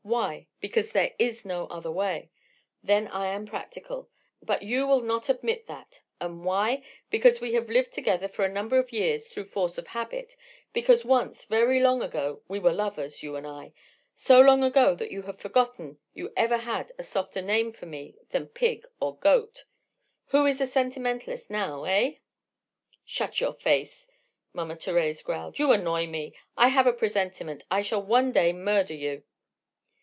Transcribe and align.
Why? 0.03 0.47
Because 0.59 0.91
there 0.91 1.13
is 1.19 1.45
no 1.45 1.67
other 1.67 1.91
way. 1.91 2.31
Then 2.83 3.07
I 3.09 3.27
am 3.27 3.45
practical. 3.45 4.09
But 4.41 4.61
you 4.63 4.85
will 4.87 4.99
not 4.99 5.29
admit 5.29 5.67
that. 5.67 6.01
And 6.19 6.43
why? 6.43 6.83
Because 7.11 7.39
we 7.39 7.53
have 7.53 7.69
lived 7.69 7.93
together 7.93 8.27
for 8.27 8.43
a 8.43 8.49
number 8.51 8.77
of 8.79 8.91
years 8.91 9.27
through 9.27 9.45
force 9.45 9.77
of 9.77 9.87
habit, 9.89 10.35
because 10.73 11.05
once, 11.05 11.45
very 11.45 11.79
long 11.79 12.01
ago, 12.01 12.41
we 12.49 12.57
were 12.59 12.73
lovers, 12.73 13.21
you 13.23 13.37
and 13.37 13.47
I—so 13.47 14.41
long 14.41 14.63
ago 14.65 14.95
that 14.95 15.11
you 15.11 15.21
have 15.21 15.39
forgotten 15.39 15.99
you 16.13 16.33
ever 16.35 16.57
had 16.57 16.91
a 16.97 17.03
softer 17.03 17.41
name 17.41 17.71
for 17.71 17.85
me 17.85 18.17
than 18.31 18.47
pig 18.47 18.85
or 18.99 19.15
goat. 19.17 19.63
Who 20.29 20.45
is 20.47 20.57
the 20.57 20.67
sentimentalist 20.67 21.49
now—eh?" 21.49 22.15
"Shut 23.05 23.39
your 23.39 23.53
face!" 23.53 24.09
Mama 24.51 24.75
Thérèse 24.75 25.23
growled. 25.23 25.57
"You 25.57 25.71
annoy 25.71 26.07
me. 26.07 26.33
I 26.57 26.67
have 26.67 26.87
a 26.87 26.91
presentiment 26.91 27.63
I 27.71 27.81
shall 27.83 28.01
one 28.03 28.31
day 28.33 28.51
murder 28.51 28.95
you." 28.95 29.23